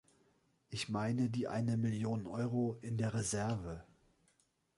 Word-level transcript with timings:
Ich 0.69 0.89
meine 0.89 1.29
die 1.29 1.47
eine 1.47 1.77
Million 1.77 2.25
Euro 2.25 2.79
in 2.81 2.97
der 2.97 3.13
Reserve. 3.13 3.85